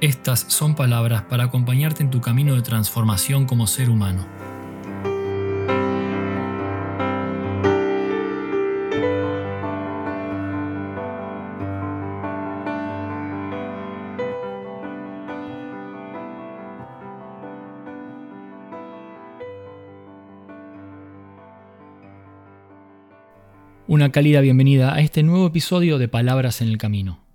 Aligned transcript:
estas 0.00 0.40
son 0.48 0.76
palabras 0.76 1.22
para 1.22 1.44
acompañarte 1.44 2.04
en 2.04 2.10
tu 2.10 2.20
camino 2.20 2.54
de 2.54 2.62
transformación 2.62 3.46
como 3.46 3.66
ser 3.66 3.90
humano. 3.90 4.26
Una 23.88 24.12
cálida 24.12 24.40
bienvenida 24.40 24.94
a 24.94 25.00
este 25.00 25.22
nuevo 25.22 25.46
episodio 25.46 25.98
de 25.98 26.08
Palabras 26.08 26.60
en 26.60 26.68
el 26.68 26.78
Camino. 26.78 27.27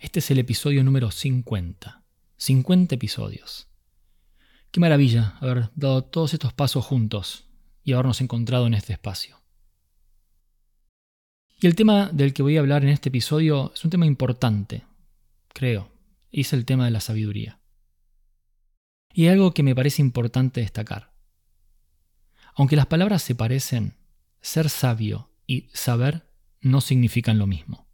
Este 0.00 0.20
es 0.20 0.30
el 0.30 0.38
episodio 0.38 0.82
número 0.82 1.10
50. 1.10 2.02
50 2.38 2.94
episodios. 2.94 3.68
Qué 4.70 4.80
maravilla 4.80 5.36
haber 5.42 5.70
dado 5.74 6.04
todos 6.04 6.32
estos 6.32 6.54
pasos 6.54 6.86
juntos 6.86 7.44
y 7.84 7.92
habernos 7.92 8.22
encontrado 8.22 8.66
en 8.66 8.72
este 8.72 8.94
espacio. 8.94 9.42
Y 11.60 11.66
el 11.66 11.74
tema 11.74 12.08
del 12.14 12.32
que 12.32 12.42
voy 12.42 12.56
a 12.56 12.60
hablar 12.60 12.82
en 12.82 12.88
este 12.88 13.10
episodio 13.10 13.72
es 13.74 13.84
un 13.84 13.90
tema 13.90 14.06
importante, 14.06 14.84
creo, 15.52 15.92
y 16.30 16.40
es 16.40 16.54
el 16.54 16.64
tema 16.64 16.86
de 16.86 16.92
la 16.92 17.00
sabiduría. 17.00 17.60
Y 19.12 19.24
hay 19.24 19.34
algo 19.34 19.52
que 19.52 19.62
me 19.62 19.74
parece 19.74 20.00
importante 20.00 20.62
destacar. 20.62 21.12
Aunque 22.54 22.76
las 22.76 22.86
palabras 22.86 23.20
se 23.20 23.34
parecen, 23.34 23.96
ser 24.40 24.70
sabio 24.70 25.30
y 25.46 25.68
saber 25.74 26.26
no 26.62 26.80
significan 26.80 27.38
lo 27.38 27.46
mismo 27.46 27.89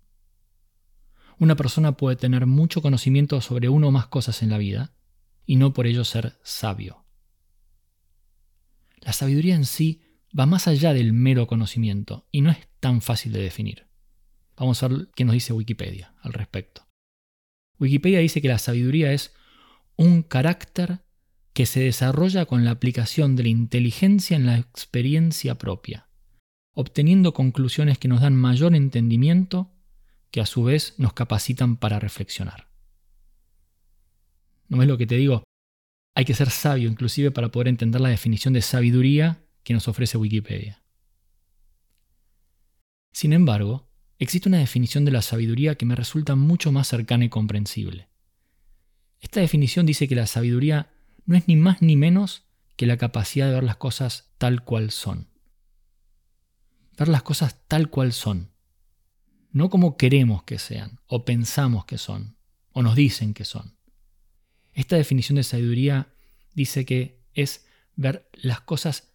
una 1.39 1.57
persona 1.57 1.97
puede 1.97 2.17
tener 2.17 2.47
mucho 2.47 2.83
conocimiento 2.83 3.41
sobre 3.41 3.69
uno 3.69 3.89
o 3.89 3.91
más 3.91 4.07
cosas 4.07 4.43
en 4.43 4.51
la 4.51 4.59
vida 4.59 4.95
y 5.45 5.57
no 5.57 5.73
por 5.73 5.87
ello 5.87 6.05
ser 6.05 6.39
sabio. 6.43 7.05
La 9.01 9.13
sabiduría 9.13 9.55
en 9.55 9.65
sí 9.65 10.03
va 10.39 10.47
más 10.47 10.67
allá 10.67 10.93
del 10.93 11.13
mero 11.13 11.47
conocimiento 11.47 12.27
y 12.33 12.41
no 12.41 12.51
es 12.51 12.69
tan 12.81 13.01
fácil 13.01 13.33
de 13.33 13.43
definir. 13.43 13.87
Vamos 14.57 14.83
a 14.83 14.89
ver 14.89 15.09
qué 15.15 15.25
nos 15.25 15.35
dice 15.35 15.53
Wikipedia 15.53 16.15
al 16.21 16.33
respecto. 16.33 16.87
Wikipedia 17.79 18.21
dice 18.21 18.41
que 18.41 18.49
la 18.49 18.59
sabiduría 18.59 19.13
es 19.13 19.35
un 19.97 20.23
carácter 20.23 21.05
que 21.53 21.67
se 21.67 21.81
desarrolla 21.81 22.47
con 22.47 22.65
la 22.65 22.71
aplicación 22.71 23.37
de 23.37 23.45
la 23.45 23.49
inteligencia 23.51 24.37
en 24.37 24.47
la 24.47 24.59
experiencia 24.59 25.57
propia, 25.57 26.09
obteniendo 26.73 27.33
conclusiones 27.33 27.99
que 27.99 28.09
nos 28.09 28.21
dan 28.23 28.37
mayor 28.37 28.75
entendimiento 28.75 29.76
que 30.37 30.43
a 30.43 30.45
su 30.45 30.65
vez 30.65 30.93
nos 30.99 31.15
capacitan 31.15 31.79
para 31.79 31.99
reflexionar. 31.99 32.69
¿No 34.69 34.83
es 34.83 34.87
lo 34.87 34.99
que 34.99 35.07
te 35.07 35.15
digo? 35.15 35.45
Hay 36.15 36.27
que 36.27 36.35
ser 36.35 36.51
sabio 36.51 36.91
inclusive 36.91 37.31
para 37.31 37.51
poder 37.51 37.69
entender 37.69 38.03
la 38.03 38.11
definición 38.11 38.53
de 38.53 38.61
sabiduría 38.61 39.47
que 39.63 39.73
nos 39.73 39.89
ofrece 39.89 40.19
Wikipedia. 40.19 40.83
Sin 43.13 43.33
embargo, 43.33 43.89
existe 44.19 44.51
una 44.51 44.59
definición 44.59 45.07
de 45.07 45.13
la 45.13 45.23
sabiduría 45.23 45.77
que 45.77 45.87
me 45.87 45.95
resulta 45.95 46.35
mucho 46.35 46.71
más 46.71 46.87
cercana 46.87 47.25
y 47.25 47.31
comprensible. 47.31 48.11
Esta 49.21 49.41
definición 49.41 49.87
dice 49.87 50.07
que 50.07 50.17
la 50.17 50.27
sabiduría 50.27 50.91
no 51.25 51.39
es 51.39 51.49
ni 51.49 51.57
más 51.57 51.81
ni 51.81 51.97
menos 51.97 52.45
que 52.77 52.85
la 52.85 52.99
capacidad 52.99 53.47
de 53.47 53.55
ver 53.55 53.65
las 53.65 53.77
cosas 53.77 54.35
tal 54.37 54.65
cual 54.65 54.91
son. 54.91 55.29
Ver 56.99 57.09
las 57.09 57.23
cosas 57.23 57.59
tal 57.69 57.89
cual 57.89 58.13
son, 58.13 58.51
no 59.57 59.71
como 59.71 59.97
queremos 59.97 60.43
que 60.43 60.59
sean, 60.59 61.01
o 61.07 61.25
pensamos 61.25 61.87
que 61.87 61.97
son, 61.97 62.37
o 62.73 62.83
nos 62.83 62.95
dicen 62.95 63.33
que 63.33 63.47
son. 63.47 63.79
Esta 64.75 64.97
definición 64.97 65.37
de 65.37 65.45
sabiduría 65.45 66.13
dice 66.53 66.85
que 66.85 67.25
es 67.33 67.67
ver 67.95 68.29
las 68.35 68.61
cosas 68.61 69.15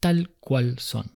tal 0.00 0.30
cual 0.40 0.80
son. 0.80 1.12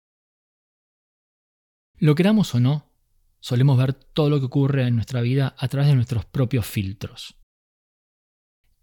Lo 1.98 2.14
queramos 2.14 2.54
o 2.54 2.60
no, 2.60 2.92
solemos 3.40 3.76
ver 3.76 3.92
todo 3.92 4.30
lo 4.30 4.38
que 4.38 4.46
ocurre 4.46 4.86
en 4.86 4.94
nuestra 4.94 5.20
vida 5.20 5.56
a 5.58 5.66
través 5.66 5.88
de 5.88 5.96
nuestros 5.96 6.24
propios 6.24 6.64
filtros. 6.64 7.34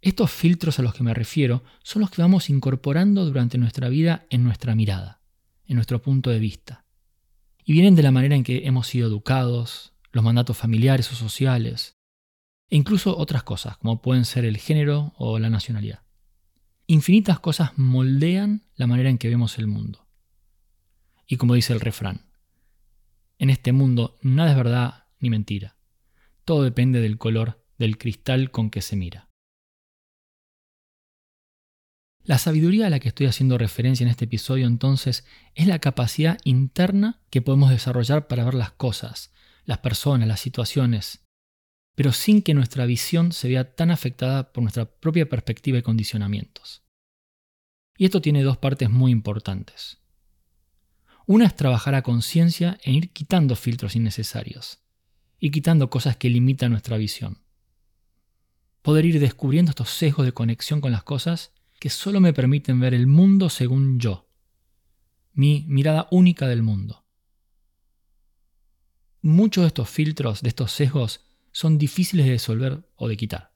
Estos 0.02 0.30
filtros 0.32 0.80
a 0.80 0.82
los 0.82 0.94
que 0.96 1.04
me 1.04 1.14
refiero 1.14 1.64
son 1.82 2.02
los 2.02 2.12
que 2.12 2.22
vamos 2.22 2.50
incorporando 2.50 3.24
durante 3.24 3.58
nuestra 3.58 3.88
vida 3.88 4.26
en 4.30 4.44
nuestra 4.44 4.76
mirada, 4.76 5.22
en 5.66 5.76
nuestro 5.76 6.02
punto 6.02 6.30
de 6.30 6.40
vista 6.40 6.87
y 7.70 7.74
vienen 7.74 7.96
de 7.96 8.02
la 8.02 8.12
manera 8.12 8.34
en 8.34 8.46
que 8.46 8.66
hemos 8.66 8.88
sido 8.88 9.10
educados, 9.10 9.94
los 10.14 10.24
mandatos 10.24 10.56
familiares 10.56 11.12
o 11.12 11.16
sociales, 11.16 11.98
e 12.70 12.78
incluso 12.78 13.18
otras 13.18 13.44
cosas, 13.44 13.76
como 13.80 14.02
pueden 14.02 14.24
ser 14.24 14.46
el 14.46 14.56
género 14.56 15.14
o 15.18 15.38
la 15.38 15.50
nacionalidad. 15.50 16.00
Infinitas 16.86 17.42
cosas 17.42 17.78
moldean 17.78 18.64
la 18.76 18.88
manera 18.88 19.10
en 19.10 19.18
que 19.18 19.28
vemos 19.28 19.60
el 19.60 19.68
mundo. 19.68 20.08
Y 21.28 21.36
como 21.36 21.56
dice 21.56 21.74
el 21.74 21.82
refrán, 21.82 22.22
en 23.38 23.50
este 23.50 23.74
mundo 23.74 24.18
nada 24.22 24.52
es 24.52 24.56
verdad 24.56 25.04
ni 25.20 25.30
mentira. 25.30 25.76
Todo 26.46 26.64
depende 26.64 27.02
del 27.02 27.18
color 27.18 27.66
del 27.78 27.98
cristal 27.98 28.50
con 28.50 28.70
que 28.70 28.82
se 28.82 28.96
mira. 28.96 29.27
La 32.28 32.38
sabiduría 32.38 32.88
a 32.88 32.90
la 32.90 33.00
que 33.00 33.08
estoy 33.08 33.28
haciendo 33.28 33.58
referencia 33.58 34.04
en 34.04 34.10
este 34.10 34.26
episodio 34.26 34.68
entonces 34.68 35.26
es 35.56 35.66
la 35.66 35.80
capacidad 35.80 36.38
interna 36.44 37.22
que 37.30 37.42
podemos 37.42 37.70
desarrollar 37.70 38.28
para 38.28 38.44
ver 38.44 38.54
las 38.54 38.72
cosas, 38.72 39.32
las 39.64 39.78
personas, 39.78 40.28
las 40.28 40.42
situaciones, 40.42 41.26
pero 41.96 42.12
sin 42.12 42.42
que 42.42 42.54
nuestra 42.54 42.86
visión 42.86 43.32
se 43.32 43.48
vea 43.48 43.76
tan 43.76 43.92
afectada 43.92 44.52
por 44.52 44.62
nuestra 44.62 44.92
propia 44.92 45.30
perspectiva 45.30 45.78
y 45.78 45.84
condicionamientos. 45.84 46.84
Y 47.98 48.04
esto 48.04 48.22
tiene 48.22 48.44
dos 48.44 48.58
partes 48.58 48.90
muy 48.90 49.14
importantes. 49.14 50.00
Una 51.28 51.46
es 51.46 51.56
trabajar 51.56 51.96
a 51.96 52.02
conciencia 52.02 52.78
en 52.84 52.96
ir 52.96 53.14
quitando 53.14 53.56
filtros 53.56 53.96
innecesarios 53.96 54.80
y 55.40 55.50
quitando 55.50 55.90
cosas 55.90 56.18
que 56.18 56.30
limitan 56.30 56.72
nuestra 56.72 56.98
visión. 56.98 57.38
Poder 58.82 59.06
ir 59.06 59.22
descubriendo 59.22 59.70
estos 59.70 59.92
sesgos 59.92 60.26
de 60.26 60.34
conexión 60.34 60.82
con 60.82 60.92
las 60.92 61.04
cosas 61.04 61.54
que 61.80 61.90
solo 61.90 62.20
me 62.20 62.34
permiten 62.34 62.80
ver 62.80 62.94
el 62.94 63.08
mundo 63.08 63.50
según 63.50 64.00
yo, 64.00 64.30
mi 65.34 65.66
mirada 65.68 66.08
única 66.12 66.48
del 66.48 66.64
mundo. 66.64 67.06
Muchos 69.22 69.64
de 69.64 69.68
estos 69.68 69.90
filtros, 69.90 70.42
de 70.42 70.50
estos 70.50 70.72
sesgos, 70.72 71.26
son 71.52 71.78
difíciles 71.78 72.26
de 72.26 72.34
resolver 72.34 72.90
o 72.96 73.08
de 73.08 73.18
quitar, 73.18 73.54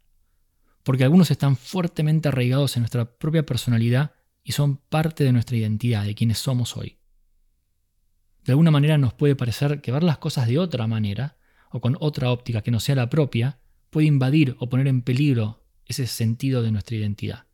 porque 0.83 1.03
algunos 1.03 1.31
están 1.31 1.55
fuertemente 1.55 2.27
arraigados 2.27 2.75
en 2.75 2.81
nuestra 2.81 3.17
propia 3.17 3.45
personalidad 3.45 4.13
y 4.43 4.51
son 4.51 4.77
parte 4.77 5.23
de 5.23 5.31
nuestra 5.31 5.57
identidad, 5.57 6.05
de 6.05 6.15
quienes 6.15 6.39
somos 6.39 6.77
hoy. 6.77 6.99
De 8.43 8.53
alguna 8.53 8.71
manera 8.71 8.97
nos 8.97 9.13
puede 9.13 9.35
parecer 9.35 9.81
que 9.81 9.91
ver 9.91 10.03
las 10.03 10.17
cosas 10.17 10.47
de 10.47 10.57
otra 10.57 10.87
manera, 10.87 11.37
o 11.71 11.79
con 11.79 11.95
otra 11.99 12.31
óptica 12.31 12.61
que 12.61 12.71
no 12.71 12.79
sea 12.79 12.95
la 12.95 13.09
propia, 13.09 13.59
puede 13.91 14.07
invadir 14.07 14.55
o 14.59 14.67
poner 14.67 14.87
en 14.87 15.03
peligro 15.03 15.63
ese 15.85 16.07
sentido 16.07 16.63
de 16.63 16.71
nuestra 16.71 16.97
identidad 16.97 17.50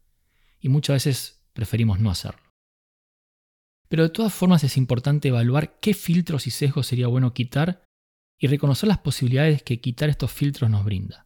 y 0.60 0.70
muchas 0.70 1.06
veces 1.06 1.48
preferimos 1.54 2.00
no 2.00 2.10
hacerlo. 2.10 2.42
Pero 3.90 4.04
de 4.04 4.10
todas 4.10 4.34
formas 4.34 4.64
es 4.64 4.78
importante 4.78 5.30
evaluar 5.30 5.80
qué 5.80 5.94
filtros 5.94 6.48
y 6.48 6.52
sesgos 6.52 6.88
sería 6.88 7.08
bueno 7.08 7.34
quitar 7.34 7.86
y 8.40 8.48
reconocer 8.48 8.88
las 8.88 9.00
posibilidades 9.00 9.64
que 9.64 9.80
quitar 9.80 10.10
estos 10.10 10.32
filtros 10.32 10.70
nos 10.70 10.84
brinda. 10.84 11.26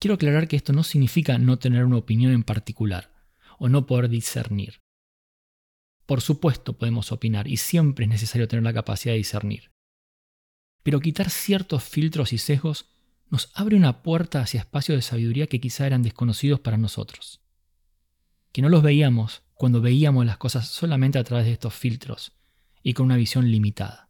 Quiero 0.00 0.14
aclarar 0.14 0.48
que 0.48 0.56
esto 0.56 0.72
no 0.72 0.82
significa 0.82 1.38
no 1.38 1.58
tener 1.58 1.84
una 1.84 1.96
opinión 1.96 2.32
en 2.32 2.44
particular 2.44 3.12
o 3.58 3.68
no 3.68 3.86
poder 3.86 4.08
discernir. 4.08 4.80
Por 6.06 6.20
supuesto 6.20 6.78
podemos 6.78 7.12
opinar 7.12 7.48
y 7.48 7.56
siempre 7.56 8.04
es 8.04 8.10
necesario 8.10 8.48
tener 8.48 8.64
la 8.64 8.72
capacidad 8.72 9.12
de 9.12 9.18
discernir. 9.18 9.70
Pero 10.82 11.00
quitar 11.00 11.30
ciertos 11.30 11.84
filtros 11.84 12.32
y 12.32 12.38
sesgos 12.38 12.86
nos 13.30 13.50
abre 13.54 13.76
una 13.76 14.02
puerta 14.02 14.40
hacia 14.40 14.60
espacios 14.60 14.96
de 14.96 15.02
sabiduría 15.02 15.48
que 15.48 15.60
quizá 15.60 15.86
eran 15.86 16.02
desconocidos 16.02 16.60
para 16.60 16.78
nosotros 16.78 17.42
que 18.52 18.62
no 18.62 18.68
los 18.68 18.82
veíamos 18.82 19.42
cuando 19.54 19.80
veíamos 19.80 20.24
las 20.24 20.38
cosas 20.38 20.68
solamente 20.68 21.18
a 21.18 21.24
través 21.24 21.46
de 21.46 21.52
estos 21.52 21.74
filtros 21.74 22.32
y 22.82 22.94
con 22.94 23.06
una 23.06 23.16
visión 23.16 23.50
limitada. 23.50 24.08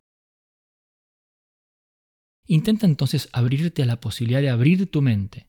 Intenta 2.46 2.86
entonces 2.86 3.28
abrirte 3.32 3.82
a 3.82 3.86
la 3.86 4.00
posibilidad 4.00 4.40
de 4.40 4.50
abrir 4.50 4.90
tu 4.90 5.02
mente, 5.02 5.48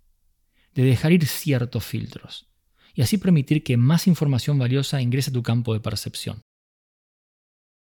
de 0.73 0.83
dejar 0.83 1.11
ir 1.11 1.25
ciertos 1.25 1.85
filtros 1.85 2.49
y 2.93 3.01
así 3.01 3.17
permitir 3.17 3.63
que 3.63 3.77
más 3.77 4.07
información 4.07 4.57
valiosa 4.57 5.01
ingrese 5.01 5.29
a 5.29 5.33
tu 5.33 5.43
campo 5.43 5.73
de 5.73 5.79
percepción. 5.79 6.41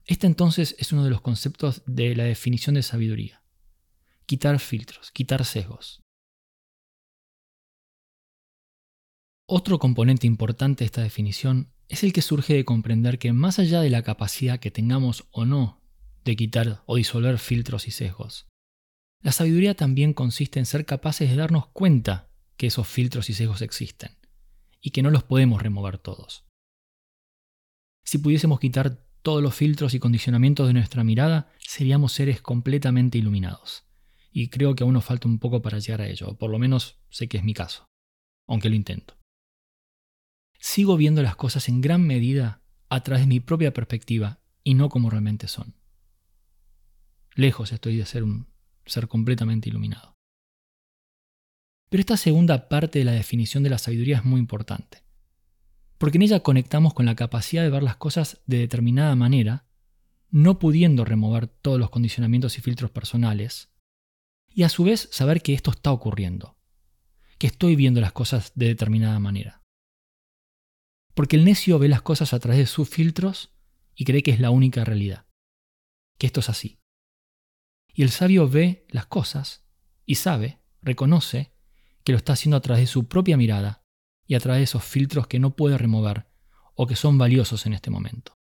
Este 0.04 0.26
entonces 0.26 0.76
es 0.78 0.92
uno 0.92 1.04
de 1.04 1.10
los 1.10 1.20
conceptos 1.20 1.82
de 1.86 2.14
la 2.14 2.24
definición 2.24 2.74
de 2.74 2.82
sabiduría. 2.82 3.42
Quitar 4.24 4.58
filtros, 4.60 5.10
quitar 5.10 5.44
sesgos. 5.44 6.05
Otro 9.48 9.78
componente 9.78 10.26
importante 10.26 10.80
de 10.80 10.86
esta 10.86 11.02
definición 11.02 11.70
es 11.86 12.02
el 12.02 12.12
que 12.12 12.20
surge 12.20 12.54
de 12.54 12.64
comprender 12.64 13.20
que 13.20 13.32
más 13.32 13.60
allá 13.60 13.80
de 13.80 13.90
la 13.90 14.02
capacidad 14.02 14.58
que 14.58 14.72
tengamos 14.72 15.28
o 15.30 15.44
no 15.44 15.80
de 16.24 16.34
quitar 16.34 16.82
o 16.86 16.96
disolver 16.96 17.38
filtros 17.38 17.86
y 17.86 17.92
sesgos, 17.92 18.48
la 19.22 19.30
sabiduría 19.30 19.76
también 19.76 20.14
consiste 20.14 20.58
en 20.58 20.66
ser 20.66 20.84
capaces 20.84 21.30
de 21.30 21.36
darnos 21.36 21.68
cuenta 21.68 22.28
que 22.56 22.66
esos 22.66 22.88
filtros 22.88 23.30
y 23.30 23.34
sesgos 23.34 23.62
existen 23.62 24.16
y 24.80 24.90
que 24.90 25.02
no 25.02 25.10
los 25.10 25.22
podemos 25.22 25.62
remover 25.62 25.98
todos. 25.98 26.44
Si 28.04 28.18
pudiésemos 28.18 28.58
quitar 28.58 29.00
todos 29.22 29.44
los 29.44 29.54
filtros 29.54 29.94
y 29.94 30.00
condicionamientos 30.00 30.66
de 30.66 30.72
nuestra 30.72 31.04
mirada, 31.04 31.52
seríamos 31.58 32.12
seres 32.12 32.40
completamente 32.42 33.18
iluminados. 33.18 33.84
Y 34.32 34.48
creo 34.48 34.74
que 34.74 34.82
aún 34.82 34.94
nos 34.94 35.04
falta 35.04 35.28
un 35.28 35.38
poco 35.38 35.62
para 35.62 35.78
llegar 35.78 36.02
a 36.02 36.08
ello, 36.08 36.30
o 36.30 36.36
por 36.36 36.50
lo 36.50 36.58
menos 36.58 36.98
sé 37.10 37.28
que 37.28 37.38
es 37.38 37.44
mi 37.44 37.54
caso, 37.54 37.84
aunque 38.46 38.68
lo 38.68 38.74
intento. 38.76 39.15
Sigo 40.68 40.96
viendo 40.96 41.22
las 41.22 41.36
cosas 41.36 41.68
en 41.68 41.80
gran 41.80 42.04
medida 42.04 42.60
a 42.88 43.04
través 43.04 43.22
de 43.22 43.28
mi 43.28 43.38
propia 43.38 43.72
perspectiva 43.72 44.40
y 44.64 44.74
no 44.74 44.88
como 44.88 45.10
realmente 45.10 45.46
son. 45.46 45.76
Lejos 47.36 47.70
estoy 47.70 47.96
de 47.96 48.04
ser 48.04 48.24
un 48.24 48.48
ser 48.84 49.06
completamente 49.06 49.68
iluminado. 49.68 50.16
Pero 51.88 52.00
esta 52.00 52.16
segunda 52.16 52.68
parte 52.68 52.98
de 52.98 53.04
la 53.04 53.12
definición 53.12 53.62
de 53.62 53.70
la 53.70 53.78
sabiduría 53.78 54.16
es 54.16 54.24
muy 54.24 54.40
importante, 54.40 55.04
porque 55.98 56.18
en 56.18 56.22
ella 56.22 56.40
conectamos 56.40 56.94
con 56.94 57.06
la 57.06 57.14
capacidad 57.14 57.62
de 57.62 57.70
ver 57.70 57.84
las 57.84 57.96
cosas 57.96 58.42
de 58.46 58.58
determinada 58.58 59.14
manera, 59.14 59.68
no 60.30 60.58
pudiendo 60.58 61.04
remover 61.04 61.46
todos 61.46 61.78
los 61.78 61.90
condicionamientos 61.90 62.58
y 62.58 62.60
filtros 62.60 62.90
personales, 62.90 63.70
y 64.52 64.64
a 64.64 64.68
su 64.68 64.82
vez 64.82 65.08
saber 65.12 65.42
que 65.42 65.54
esto 65.54 65.70
está 65.70 65.92
ocurriendo, 65.92 66.58
que 67.38 67.46
estoy 67.46 67.76
viendo 67.76 68.00
las 68.00 68.12
cosas 68.12 68.50
de 68.56 68.66
determinada 68.66 69.20
manera. 69.20 69.62
Porque 71.16 71.36
el 71.36 71.46
necio 71.46 71.78
ve 71.78 71.88
las 71.88 72.02
cosas 72.02 72.34
a 72.34 72.38
través 72.38 72.58
de 72.58 72.66
sus 72.66 72.90
filtros 72.90 73.50
y 73.94 74.04
cree 74.04 74.22
que 74.22 74.32
es 74.32 74.38
la 74.38 74.50
única 74.50 74.84
realidad, 74.84 75.24
que 76.18 76.26
esto 76.26 76.40
es 76.40 76.50
así. 76.50 76.78
Y 77.94 78.02
el 78.02 78.10
sabio 78.10 78.50
ve 78.50 78.86
las 78.90 79.06
cosas 79.06 79.64
y 80.04 80.16
sabe, 80.16 80.60
reconoce, 80.82 81.54
que 82.04 82.12
lo 82.12 82.18
está 82.18 82.34
haciendo 82.34 82.58
a 82.58 82.60
través 82.60 82.82
de 82.82 82.86
su 82.86 83.08
propia 83.08 83.38
mirada 83.38 83.82
y 84.26 84.34
a 84.34 84.40
través 84.40 84.60
de 84.60 84.64
esos 84.64 84.84
filtros 84.84 85.26
que 85.26 85.38
no 85.38 85.56
puede 85.56 85.78
remover 85.78 86.26
o 86.74 86.86
que 86.86 86.96
son 86.96 87.16
valiosos 87.16 87.64
en 87.64 87.72
este 87.72 87.88
momento. 87.88 88.34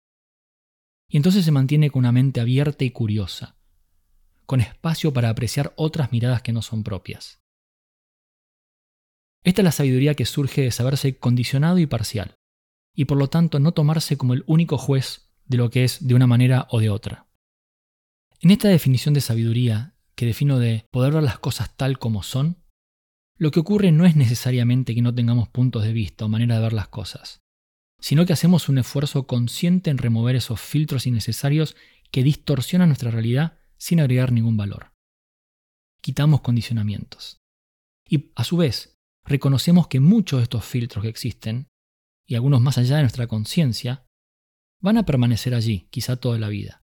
Y 1.08 1.16
entonces 1.16 1.44
se 1.44 1.52
mantiene 1.52 1.90
con 1.90 2.00
una 2.00 2.10
mente 2.10 2.40
abierta 2.40 2.82
y 2.82 2.90
curiosa, 2.90 3.56
con 4.46 4.60
espacio 4.60 5.12
para 5.12 5.28
apreciar 5.28 5.72
otras 5.76 6.10
miradas 6.10 6.42
que 6.42 6.52
no 6.52 6.60
son 6.60 6.82
propias. 6.82 7.40
Esta 9.44 9.62
es 9.62 9.64
la 9.64 9.70
sabiduría 9.70 10.16
que 10.16 10.26
surge 10.26 10.62
de 10.62 10.72
saberse 10.72 11.16
condicionado 11.18 11.78
y 11.78 11.86
parcial, 11.86 12.34
y 12.94 13.06
por 13.06 13.18
lo 13.18 13.28
tanto 13.28 13.58
no 13.58 13.72
tomarse 13.72 14.16
como 14.16 14.34
el 14.34 14.44
único 14.46 14.78
juez 14.78 15.28
de 15.46 15.58
lo 15.58 15.70
que 15.70 15.84
es 15.84 16.06
de 16.06 16.14
una 16.14 16.26
manera 16.26 16.66
o 16.70 16.80
de 16.80 16.90
otra. 16.90 17.26
En 18.40 18.50
esta 18.50 18.68
definición 18.68 19.14
de 19.14 19.20
sabiduría, 19.20 19.94
que 20.14 20.26
defino 20.26 20.58
de 20.58 20.86
poder 20.90 21.12
ver 21.12 21.22
las 21.22 21.38
cosas 21.38 21.76
tal 21.76 21.98
como 21.98 22.22
son, 22.22 22.62
lo 23.36 23.50
que 23.50 23.60
ocurre 23.60 23.90
no 23.90 24.06
es 24.06 24.16
necesariamente 24.16 24.94
que 24.94 25.02
no 25.02 25.14
tengamos 25.14 25.48
puntos 25.48 25.82
de 25.82 25.92
vista 25.92 26.24
o 26.24 26.28
manera 26.28 26.56
de 26.56 26.62
ver 26.62 26.72
las 26.72 26.88
cosas, 26.88 27.42
sino 28.00 28.26
que 28.26 28.32
hacemos 28.32 28.68
un 28.68 28.78
esfuerzo 28.78 29.26
consciente 29.26 29.90
en 29.90 29.98
remover 29.98 30.36
esos 30.36 30.60
filtros 30.60 31.06
innecesarios 31.06 31.76
que 32.10 32.22
distorsionan 32.22 32.90
nuestra 32.90 33.10
realidad 33.10 33.58
sin 33.76 34.00
agregar 34.00 34.30
ningún 34.30 34.56
valor. 34.56 34.92
Quitamos 36.00 36.42
condicionamientos. 36.42 37.40
Y 38.08 38.30
a 38.36 38.44
su 38.44 38.56
vez, 38.56 38.98
reconocemos 39.24 39.88
que 39.88 40.00
muchos 40.00 40.38
de 40.38 40.44
estos 40.44 40.64
filtros 40.64 41.02
que 41.02 41.08
existen, 41.08 41.66
y 42.26 42.34
algunos 42.34 42.60
más 42.60 42.78
allá 42.78 42.96
de 42.96 43.02
nuestra 43.02 43.26
conciencia, 43.26 44.06
van 44.80 44.98
a 44.98 45.04
permanecer 45.04 45.54
allí, 45.54 45.88
quizá 45.90 46.16
toda 46.16 46.38
la 46.38 46.48
vida 46.48 46.84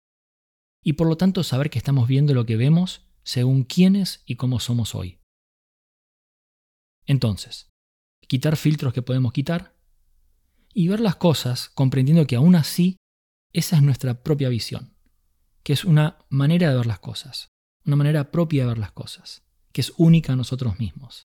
y 0.82 0.94
por 0.94 1.06
lo 1.08 1.16
tanto 1.16 1.42
saber 1.42 1.70
que 1.70 1.78
estamos 1.78 2.08
viendo 2.08 2.34
lo 2.34 2.46
que 2.46 2.56
vemos 2.56 3.06
según 3.22 3.64
quiénes 3.64 4.22
y 4.24 4.36
cómo 4.36 4.60
somos 4.60 4.94
hoy. 4.94 5.20
Entonces, 7.06 7.70
quitar 8.26 8.56
filtros 8.56 8.92
que 8.92 9.02
podemos 9.02 9.32
quitar 9.32 9.76
y 10.72 10.88
ver 10.88 11.00
las 11.00 11.16
cosas 11.16 11.68
comprendiendo 11.70 12.26
que 12.26 12.36
aún 12.36 12.54
así 12.54 12.96
esa 13.52 13.76
es 13.76 13.82
nuestra 13.82 14.22
propia 14.22 14.48
visión, 14.48 14.96
que 15.62 15.72
es 15.72 15.84
una 15.84 16.24
manera 16.28 16.70
de 16.70 16.76
ver 16.76 16.86
las 16.86 17.00
cosas, 17.00 17.48
una 17.84 17.96
manera 17.96 18.30
propia 18.30 18.62
de 18.62 18.68
ver 18.68 18.78
las 18.78 18.92
cosas, 18.92 19.42
que 19.72 19.80
es 19.80 19.92
única 19.96 20.32
a 20.32 20.36
nosotros 20.36 20.78
mismos. 20.78 21.24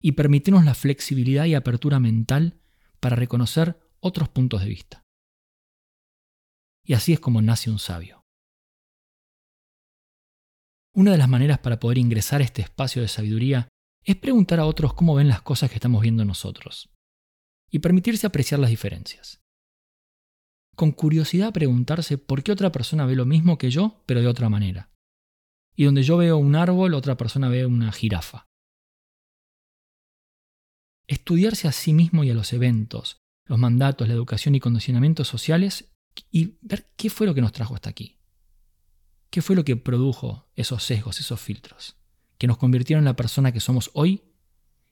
Y 0.00 0.12
permitirnos 0.12 0.64
la 0.64 0.74
flexibilidad 0.74 1.44
y 1.44 1.54
apertura 1.54 2.00
mental 2.00 2.60
para 3.02 3.16
reconocer 3.16 3.76
otros 3.98 4.28
puntos 4.28 4.62
de 4.62 4.68
vista. 4.68 5.02
Y 6.86 6.94
así 6.94 7.12
es 7.12 7.18
como 7.18 7.42
nace 7.42 7.68
un 7.68 7.80
sabio. 7.80 8.22
Una 10.94 11.10
de 11.10 11.18
las 11.18 11.28
maneras 11.28 11.58
para 11.58 11.80
poder 11.80 11.98
ingresar 11.98 12.40
a 12.40 12.44
este 12.44 12.62
espacio 12.62 13.02
de 13.02 13.08
sabiduría 13.08 13.68
es 14.04 14.14
preguntar 14.16 14.60
a 14.60 14.66
otros 14.66 14.94
cómo 14.94 15.16
ven 15.16 15.28
las 15.28 15.42
cosas 15.42 15.68
que 15.68 15.76
estamos 15.76 16.02
viendo 16.02 16.24
nosotros 16.24 16.90
y 17.70 17.80
permitirse 17.80 18.26
apreciar 18.26 18.60
las 18.60 18.70
diferencias. 18.70 19.40
Con 20.76 20.92
curiosidad 20.92 21.52
preguntarse 21.52 22.18
por 22.18 22.42
qué 22.42 22.52
otra 22.52 22.70
persona 22.70 23.04
ve 23.04 23.16
lo 23.16 23.26
mismo 23.26 23.58
que 23.58 23.70
yo, 23.70 24.04
pero 24.06 24.20
de 24.20 24.28
otra 24.28 24.48
manera. 24.48 24.90
Y 25.74 25.84
donde 25.84 26.02
yo 26.02 26.18
veo 26.18 26.36
un 26.36 26.54
árbol, 26.54 26.94
otra 26.94 27.16
persona 27.16 27.48
ve 27.48 27.66
una 27.66 27.90
jirafa. 27.90 28.51
Estudiarse 31.12 31.68
a 31.68 31.72
sí 31.72 31.92
mismo 31.92 32.24
y 32.24 32.30
a 32.30 32.34
los 32.34 32.54
eventos, 32.54 33.20
los 33.44 33.58
mandatos, 33.58 34.08
la 34.08 34.14
educación 34.14 34.54
y 34.54 34.60
condicionamientos 34.60 35.28
sociales 35.28 35.92
y 36.30 36.56
ver 36.62 36.90
qué 36.96 37.10
fue 37.10 37.26
lo 37.26 37.34
que 37.34 37.42
nos 37.42 37.52
trajo 37.52 37.74
hasta 37.74 37.90
aquí. 37.90 38.18
¿Qué 39.28 39.42
fue 39.42 39.54
lo 39.54 39.62
que 39.62 39.76
produjo 39.76 40.50
esos 40.54 40.82
sesgos, 40.82 41.20
esos 41.20 41.38
filtros? 41.38 41.98
Que 42.38 42.46
nos 42.46 42.56
convirtieron 42.56 43.02
en 43.02 43.10
la 43.10 43.16
persona 43.16 43.52
que 43.52 43.60
somos 43.60 43.90
hoy 43.92 44.22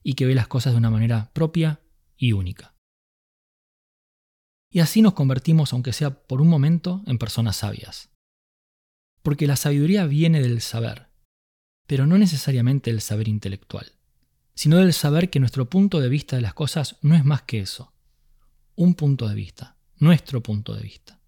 y 0.02 0.12
que 0.12 0.26
ve 0.26 0.34
las 0.34 0.46
cosas 0.46 0.75
de 0.75 0.76
una 0.76 0.90
manera 0.90 1.32
propia 1.32 1.81
y 2.19 2.32
única. 2.32 2.76
Y 4.70 4.81
así 4.81 5.00
nos 5.00 5.14
convertimos, 5.14 5.72
aunque 5.72 5.94
sea 5.94 6.26
por 6.26 6.43
un 6.43 6.49
momento, 6.49 7.03
en 7.06 7.17
personas 7.17 7.56
sabias. 7.56 8.10
Porque 9.22 9.46
la 9.46 9.56
sabiduría 9.56 10.05
viene 10.05 10.43
del 10.43 10.60
saber, 10.60 11.08
pero 11.86 12.06
no 12.06 12.19
necesariamente 12.19 12.91
del 12.91 13.00
saber 13.00 13.27
intelectual, 13.27 13.94
sino 14.54 14.76
del 14.78 14.92
saber 14.92 15.30
que 15.30 15.40
nuestro 15.40 15.69
punto 15.69 16.00
de 16.00 16.08
vista 16.08 16.36
de 16.36 16.42
las 16.42 16.54
cosas 16.54 16.96
no 17.02 17.14
es 17.14 17.24
más 17.24 17.42
que 17.42 17.60
eso, 17.60 17.92
un 18.74 18.94
punto 18.94 19.28
de 19.28 19.34
vista, 19.34 19.76
nuestro 19.98 20.42
punto 20.42 20.74
de 20.74 20.82
vista 20.82 21.20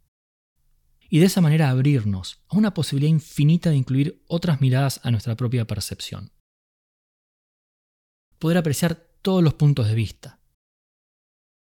y 1.13 1.19
de 1.19 1.27
esa 1.27 1.43
manera 1.43 1.69
abrirnos 1.69 2.41
a 2.49 2.57
una 2.57 2.73
posibilidad 2.73 3.11
infinita 3.11 3.69
de 3.69 3.77
incluir 3.77 4.25
otras 4.29 4.63
miradas 4.63 4.99
a 5.03 5.11
nuestra 5.11 5.37
propia 5.37 5.67
percepción. 5.67 6.33
Poder 8.39 8.57
apreciar 8.57 8.95
todos 9.21 9.45
los 9.45 9.53
puntos 9.53 9.89
de 9.89 9.95
vista, 9.95 10.41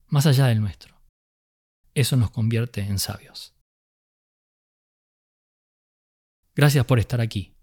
más 0.09 0.27
allá 0.27 0.47
del 0.47 0.61
nuestro. 0.61 1.01
Eso 1.95 2.17
nos 2.17 2.33
convierte 2.33 2.81
en 2.81 2.99
sabios. 2.99 3.55
Gracias 6.57 6.85
por 6.85 6.99
estar 6.99 7.21
aquí 7.21 7.55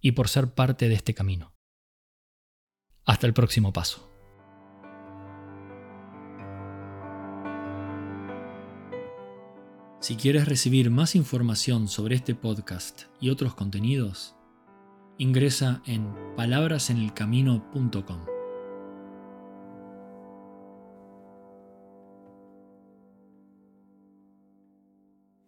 y 0.00 0.12
por 0.12 0.30
ser 0.30 0.54
parte 0.54 0.88
de 0.88 0.94
este 0.94 1.12
camino. 1.12 1.57
Hasta 3.08 3.26
el 3.26 3.32
próximo 3.32 3.72
paso. 3.72 4.06
Si 9.98 10.14
quieres 10.16 10.46
recibir 10.46 10.90
más 10.90 11.16
información 11.16 11.88
sobre 11.88 12.16
este 12.16 12.34
podcast 12.34 13.04
y 13.18 13.30
otros 13.30 13.54
contenidos, 13.54 14.36
ingresa 15.16 15.80
en 15.86 16.14
palabrasenelcamino.com. 16.36 18.37